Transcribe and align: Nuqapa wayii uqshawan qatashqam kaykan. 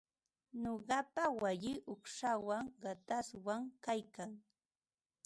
Nuqapa 0.61 1.23
wayii 1.41 1.83
uqshawan 1.93 2.63
qatashqam 2.81 3.63
kaykan. 3.85 4.31